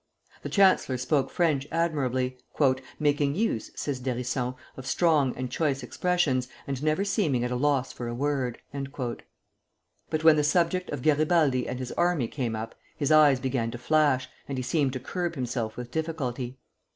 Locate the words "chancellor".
0.49-0.97